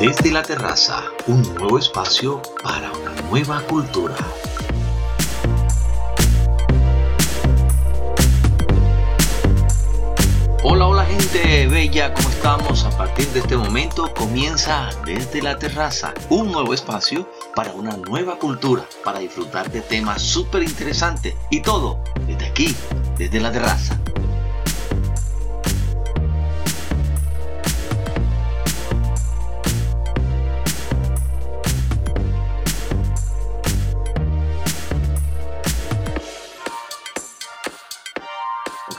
Desde 0.00 0.30
la 0.32 0.40
terraza, 0.40 1.02
un 1.26 1.42
nuevo 1.56 1.78
espacio 1.78 2.40
para 2.62 2.90
una 2.90 3.20
nueva 3.28 3.60
cultura. 3.60 4.16
Hola, 10.64 10.86
hola 10.86 11.04
gente 11.04 11.66
bella, 11.66 12.14
¿cómo 12.14 12.30
estamos? 12.30 12.84
A 12.84 12.96
partir 12.96 13.26
de 13.26 13.40
este 13.40 13.58
momento 13.58 14.10
comienza 14.14 14.88
Desde 15.04 15.42
la 15.42 15.58
terraza, 15.58 16.14
un 16.30 16.50
nuevo 16.50 16.72
espacio 16.72 17.28
para 17.54 17.72
una 17.72 17.98
nueva 17.98 18.38
cultura, 18.38 18.86
para 19.04 19.18
disfrutar 19.18 19.70
de 19.70 19.82
temas 19.82 20.22
súper 20.22 20.62
interesantes 20.62 21.34
y 21.50 21.60
todo 21.60 22.02
desde 22.26 22.46
aquí, 22.46 22.74
desde 23.18 23.38
la 23.38 23.52
terraza. 23.52 24.00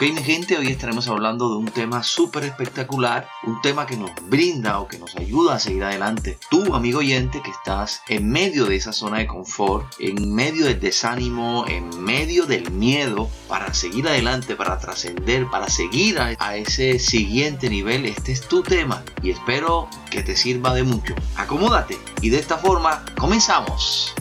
Ok, 0.02 0.08
mi 0.16 0.24
gente, 0.24 0.58
hoy 0.58 0.66
estaremos 0.70 1.08
hablando 1.08 1.48
de 1.48 1.58
un 1.58 1.68
tema 1.68 2.02
súper 2.02 2.44
espectacular, 2.46 3.30
un 3.44 3.62
tema 3.62 3.86
que 3.86 3.96
nos 3.96 4.10
brinda 4.24 4.80
o 4.80 4.88
que 4.88 4.98
nos 4.98 5.16
ayuda 5.16 5.54
a 5.54 5.60
seguir 5.60 5.84
adelante. 5.84 6.40
Tú, 6.50 6.74
amigo 6.74 6.98
oyente, 6.98 7.40
que 7.44 7.52
estás 7.52 8.02
en 8.08 8.28
medio 8.28 8.66
de 8.66 8.78
esa 8.78 8.94
zona 8.94 9.20
de 9.20 9.28
confort, 9.28 9.86
en 10.00 10.34
medio 10.34 10.66
del 10.66 10.80
desánimo, 10.80 11.66
en 11.68 12.04
medio 12.04 12.48
del 12.48 12.72
miedo, 12.72 13.30
para 13.48 13.76
seguir 13.76 14.08
adelante, 14.08 14.56
para 14.56 14.80
trascender, 14.80 15.48
para 15.52 15.70
seguir 15.70 16.18
a, 16.18 16.36
a 16.40 16.56
ese 16.56 16.98
siguiente 16.98 17.70
nivel, 17.70 18.08
este 18.08 18.32
es 18.32 18.42
tu 18.42 18.64
tema 18.64 19.04
y 19.22 19.30
espero 19.30 19.88
que 20.10 20.24
te 20.24 20.36
sirva 20.36 20.74
de 20.74 20.82
mucho. 20.82 21.14
Acomódate 21.36 22.00
y 22.24 22.32
de 22.32 22.40
esta 22.40 22.58
forma 22.58 23.06
comenzamos. 23.20 24.16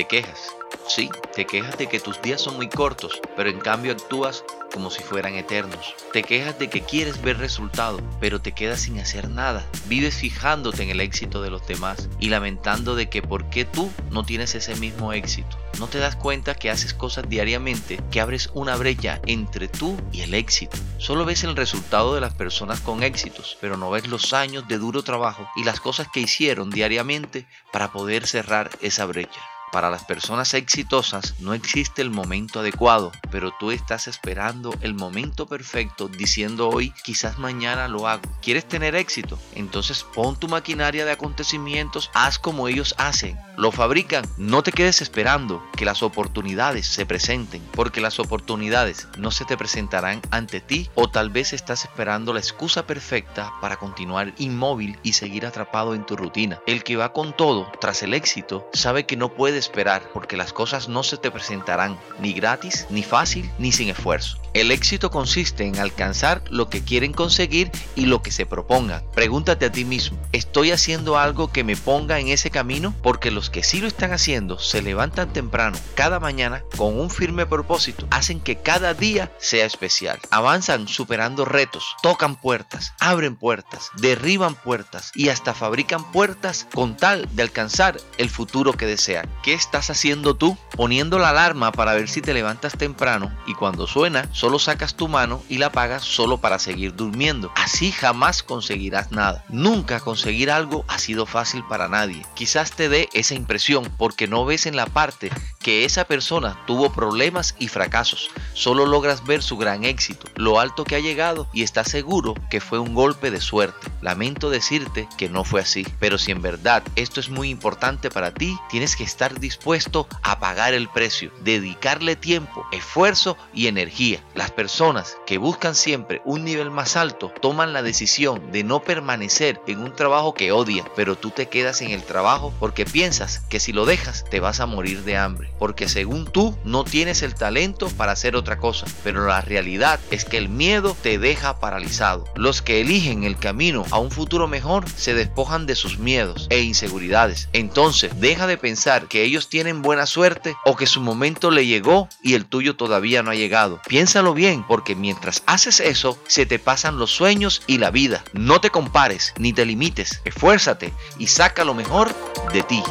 Te 0.00 0.06
quejas, 0.06 0.56
sí, 0.88 1.10
te 1.34 1.44
quejas 1.44 1.76
de 1.76 1.86
que 1.86 2.00
tus 2.00 2.22
días 2.22 2.40
son 2.40 2.56
muy 2.56 2.70
cortos, 2.70 3.20
pero 3.36 3.50
en 3.50 3.58
cambio 3.58 3.92
actúas 3.92 4.46
como 4.72 4.88
si 4.88 5.02
fueran 5.02 5.34
eternos. 5.34 5.94
Te 6.14 6.22
quejas 6.22 6.58
de 6.58 6.70
que 6.70 6.80
quieres 6.80 7.20
ver 7.20 7.36
resultado, 7.36 8.00
pero 8.18 8.40
te 8.40 8.52
quedas 8.52 8.80
sin 8.80 8.98
hacer 8.98 9.28
nada. 9.28 9.62
Vives 9.88 10.14
fijándote 10.14 10.82
en 10.82 10.88
el 10.88 11.02
éxito 11.02 11.42
de 11.42 11.50
los 11.50 11.66
demás 11.66 12.08
y 12.18 12.30
lamentando 12.30 12.96
de 12.96 13.10
que 13.10 13.20
por 13.20 13.50
qué 13.50 13.66
tú 13.66 13.92
no 14.10 14.24
tienes 14.24 14.54
ese 14.54 14.74
mismo 14.76 15.12
éxito. 15.12 15.58
No 15.78 15.86
te 15.86 15.98
das 15.98 16.16
cuenta 16.16 16.54
que 16.54 16.70
haces 16.70 16.94
cosas 16.94 17.28
diariamente 17.28 18.00
que 18.10 18.22
abres 18.22 18.48
una 18.54 18.76
brecha 18.76 19.20
entre 19.26 19.68
tú 19.68 19.98
y 20.12 20.22
el 20.22 20.32
éxito. 20.32 20.78
Solo 20.96 21.26
ves 21.26 21.44
el 21.44 21.56
resultado 21.56 22.14
de 22.14 22.22
las 22.22 22.32
personas 22.32 22.80
con 22.80 23.02
éxitos, 23.02 23.58
pero 23.60 23.76
no 23.76 23.90
ves 23.90 24.08
los 24.08 24.32
años 24.32 24.66
de 24.66 24.78
duro 24.78 25.02
trabajo 25.02 25.46
y 25.56 25.64
las 25.64 25.78
cosas 25.78 26.08
que 26.10 26.20
hicieron 26.20 26.70
diariamente 26.70 27.46
para 27.70 27.92
poder 27.92 28.26
cerrar 28.26 28.70
esa 28.80 29.04
brecha. 29.04 29.42
Para 29.72 29.88
las 29.88 30.04
personas 30.04 30.54
exitosas 30.54 31.36
no 31.38 31.54
existe 31.54 32.02
el 32.02 32.10
momento 32.10 32.58
adecuado, 32.58 33.12
pero 33.30 33.52
tú 33.58 33.70
estás 33.70 34.08
esperando 34.08 34.74
el 34.80 34.94
momento 34.94 35.46
perfecto 35.46 36.08
diciendo 36.08 36.68
hoy, 36.68 36.92
quizás 37.04 37.38
mañana 37.38 37.86
lo 37.86 38.08
hago. 38.08 38.22
¿Quieres 38.42 38.66
tener 38.66 38.96
éxito? 38.96 39.38
Entonces 39.54 40.04
pon 40.14 40.36
tu 40.36 40.48
maquinaria 40.48 41.04
de 41.04 41.12
acontecimientos, 41.12 42.10
haz 42.14 42.40
como 42.40 42.66
ellos 42.66 42.96
hacen. 42.98 43.38
Lo 43.56 43.70
fabrican, 43.70 44.24
no 44.38 44.62
te 44.62 44.72
quedes 44.72 45.02
esperando 45.02 45.62
que 45.76 45.84
las 45.84 46.02
oportunidades 46.02 46.86
se 46.86 47.06
presenten, 47.06 47.62
porque 47.72 48.00
las 48.00 48.18
oportunidades 48.18 49.06
no 49.18 49.30
se 49.30 49.44
te 49.44 49.56
presentarán 49.56 50.20
ante 50.30 50.60
ti 50.60 50.90
o 50.94 51.08
tal 51.08 51.30
vez 51.30 51.52
estás 51.52 51.84
esperando 51.84 52.32
la 52.32 52.40
excusa 52.40 52.86
perfecta 52.86 53.52
para 53.60 53.76
continuar 53.76 54.32
inmóvil 54.38 54.98
y 55.04 55.12
seguir 55.12 55.46
atrapado 55.46 55.94
en 55.94 56.06
tu 56.06 56.16
rutina. 56.16 56.60
El 56.66 56.82
que 56.82 56.96
va 56.96 57.12
con 57.12 57.36
todo 57.36 57.70
tras 57.80 58.02
el 58.02 58.14
éxito 58.14 58.68
sabe 58.72 59.06
que 59.06 59.16
no 59.16 59.28
puede 59.28 59.59
esperar 59.60 60.02
porque 60.12 60.36
las 60.36 60.52
cosas 60.52 60.88
no 60.88 61.02
se 61.02 61.16
te 61.16 61.30
presentarán 61.30 61.98
ni 62.20 62.32
gratis, 62.32 62.86
ni 62.90 63.02
fácil, 63.02 63.50
ni 63.58 63.72
sin 63.72 63.88
esfuerzo. 63.88 64.40
El 64.52 64.72
éxito 64.72 65.12
consiste 65.12 65.64
en 65.64 65.78
alcanzar 65.78 66.42
lo 66.50 66.68
que 66.68 66.82
quieren 66.82 67.12
conseguir 67.12 67.70
y 67.94 68.06
lo 68.06 68.20
que 68.20 68.32
se 68.32 68.46
propongan. 68.46 69.04
Pregúntate 69.14 69.66
a 69.66 69.72
ti 69.72 69.84
mismo, 69.84 70.18
¿estoy 70.32 70.72
haciendo 70.72 71.18
algo 71.18 71.52
que 71.52 71.62
me 71.62 71.76
ponga 71.76 72.18
en 72.18 72.28
ese 72.28 72.50
camino? 72.50 72.92
Porque 73.00 73.30
los 73.30 73.48
que 73.48 73.62
sí 73.62 73.80
lo 73.80 73.86
están 73.86 74.12
haciendo 74.12 74.58
se 74.58 74.82
levantan 74.82 75.32
temprano 75.32 75.78
cada 75.94 76.18
mañana 76.18 76.64
con 76.76 76.98
un 76.98 77.10
firme 77.10 77.46
propósito, 77.46 78.06
hacen 78.10 78.40
que 78.40 78.56
cada 78.56 78.94
día 78.94 79.30
sea 79.38 79.66
especial. 79.66 80.18
Avanzan 80.30 80.88
superando 80.88 81.44
retos, 81.44 81.94
tocan 82.02 82.34
puertas, 82.36 82.92
abren 82.98 83.36
puertas, 83.36 83.90
derriban 83.98 84.54
puertas 84.54 85.12
y 85.14 85.28
hasta 85.28 85.54
fabrican 85.54 86.10
puertas 86.10 86.66
con 86.74 86.96
tal 86.96 87.28
de 87.34 87.42
alcanzar 87.42 88.00
el 88.18 88.30
futuro 88.30 88.72
que 88.72 88.86
desean. 88.86 89.28
¿Qué 89.50 89.56
estás 89.56 89.90
haciendo 89.90 90.36
tú? 90.36 90.56
Poniendo 90.76 91.18
la 91.18 91.30
alarma 91.30 91.72
para 91.72 91.94
ver 91.94 92.08
si 92.08 92.22
te 92.22 92.32
levantas 92.32 92.78
temprano 92.78 93.36
y 93.48 93.54
cuando 93.54 93.88
suena 93.88 94.28
solo 94.32 94.60
sacas 94.60 94.94
tu 94.94 95.08
mano 95.08 95.42
y 95.48 95.58
la 95.58 95.66
apagas 95.66 96.04
solo 96.04 96.38
para 96.38 96.60
seguir 96.60 96.94
durmiendo. 96.94 97.50
Así 97.56 97.90
jamás 97.90 98.44
conseguirás 98.44 99.10
nada. 99.10 99.44
Nunca 99.48 99.98
conseguir 99.98 100.52
algo 100.52 100.84
ha 100.86 101.00
sido 101.00 101.26
fácil 101.26 101.64
para 101.68 101.88
nadie. 101.88 102.24
Quizás 102.34 102.70
te 102.70 102.88
dé 102.88 103.08
esa 103.12 103.34
impresión 103.34 103.92
porque 103.98 104.28
no 104.28 104.44
ves 104.44 104.66
en 104.66 104.76
la 104.76 104.86
parte 104.86 105.32
que 105.60 105.84
esa 105.84 106.04
persona 106.04 106.58
tuvo 106.66 106.90
problemas 106.90 107.54
y 107.58 107.68
fracasos. 107.68 108.30
Solo 108.54 108.86
logras 108.86 109.24
ver 109.24 109.42
su 109.42 109.56
gran 109.56 109.84
éxito, 109.84 110.26
lo 110.36 110.58
alto 110.58 110.84
que 110.84 110.96
ha 110.96 111.00
llegado 111.00 111.48
y 111.52 111.62
estás 111.62 111.90
seguro 111.90 112.34
que 112.50 112.60
fue 112.60 112.78
un 112.78 112.94
golpe 112.94 113.30
de 113.30 113.40
suerte. 113.40 113.88
Lamento 114.00 114.48
decirte 114.48 115.06
que 115.18 115.28
no 115.28 115.44
fue 115.44 115.60
así, 115.60 115.86
pero 115.98 116.16
si 116.16 116.32
en 116.32 116.40
verdad 116.40 116.82
esto 116.96 117.20
es 117.20 117.28
muy 117.28 117.50
importante 117.50 118.10
para 118.10 118.32
ti, 118.32 118.56
tienes 118.70 118.96
que 118.96 119.04
estar 119.04 119.38
dispuesto 119.38 120.08
a 120.22 120.40
pagar 120.40 120.72
el 120.72 120.88
precio, 120.88 121.30
dedicarle 121.42 122.16
tiempo, 122.16 122.66
esfuerzo 122.72 123.36
y 123.52 123.66
energía. 123.66 124.24
Las 124.34 124.50
personas 124.50 125.18
que 125.26 125.38
buscan 125.38 125.74
siempre 125.74 126.22
un 126.24 126.44
nivel 126.44 126.70
más 126.70 126.96
alto 126.96 127.32
toman 127.40 127.74
la 127.74 127.82
decisión 127.82 128.50
de 128.50 128.64
no 128.64 128.80
permanecer 128.80 129.60
en 129.66 129.80
un 129.80 129.94
trabajo 129.94 130.32
que 130.32 130.52
odian, 130.52 130.88
pero 130.96 131.16
tú 131.16 131.30
te 131.30 131.48
quedas 131.48 131.82
en 131.82 131.90
el 131.90 132.02
trabajo 132.02 132.52
porque 132.58 132.86
piensas 132.86 133.40
que 133.50 133.60
si 133.60 133.72
lo 133.72 133.84
dejas 133.84 134.24
te 134.30 134.40
vas 134.40 134.60
a 134.60 134.66
morir 134.66 135.04
de 135.04 135.18
hambre, 135.18 135.49
porque 135.58 135.88
según 135.88 136.26
tú 136.26 136.56
no 136.64 136.84
tienes 136.84 137.22
el 137.22 137.34
talento 137.34 137.88
para 137.90 138.12
hacer 138.12 138.36
otra 138.36 138.58
cosa, 138.58 138.86
pero 139.04 139.26
la 139.26 139.40
realidad 139.40 140.00
es 140.10 140.24
que 140.24 140.38
el 140.38 140.48
miedo 140.48 140.96
te 141.02 141.18
deja 141.18 141.58
paralizado. 141.60 142.24
Los 142.34 142.62
que 142.62 142.80
eligen 142.80 143.24
el 143.24 143.36
camino 143.36 143.84
a 143.90 143.98
un 143.98 144.10
futuro 144.10 144.48
mejor 144.48 144.88
se 144.88 145.14
despojan 145.14 145.66
de 145.66 145.74
sus 145.74 145.98
miedos 145.98 146.46
e 146.50 146.60
inseguridades. 146.60 147.48
Entonces 147.52 148.12
deja 148.20 148.46
de 148.46 148.56
pensar 148.56 149.06
que 149.08 149.22
ellos 149.22 149.48
tienen 149.48 149.82
buena 149.82 150.06
suerte 150.06 150.56
o 150.64 150.76
que 150.76 150.86
su 150.86 151.00
momento 151.00 151.50
le 151.50 151.66
llegó 151.66 152.08
y 152.22 152.34
el 152.34 152.46
tuyo 152.46 152.76
todavía 152.76 153.22
no 153.22 153.30
ha 153.30 153.34
llegado. 153.34 153.80
Piénsalo 153.88 154.34
bien, 154.34 154.64
porque 154.66 154.94
mientras 154.94 155.42
haces 155.46 155.80
eso, 155.80 156.18
se 156.26 156.46
te 156.46 156.58
pasan 156.58 156.98
los 156.98 157.10
sueños 157.10 157.62
y 157.66 157.78
la 157.78 157.90
vida. 157.90 158.24
No 158.32 158.60
te 158.60 158.70
compares 158.70 159.34
ni 159.38 159.52
te 159.52 159.64
limites. 159.64 160.20
Esfuérzate 160.24 160.92
y 161.18 161.26
saca 161.26 161.64
lo 161.64 161.74
mejor 161.74 162.14
de 162.52 162.62
ti. 162.62 162.82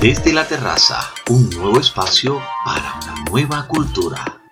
Desde 0.00 0.30
la 0.34 0.46
terraza, 0.46 1.00
un 1.30 1.48
nuevo 1.48 1.80
espacio 1.80 2.38
para 2.66 2.94
una 3.02 3.24
nueva 3.30 3.66
cultura. 3.66 4.45